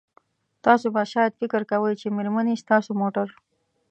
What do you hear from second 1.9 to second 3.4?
چې میرمنې ستاسو موټر